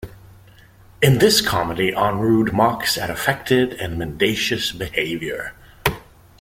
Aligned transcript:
In 1.03 1.19
this 1.19 1.41
comedy 1.41 1.91
Aanrud 1.91 2.51
mocks 2.51 2.97
at 2.97 3.11
affected 3.11 3.73
and 3.73 3.99
mendacious 3.99 4.71
behaviour. 4.71 5.53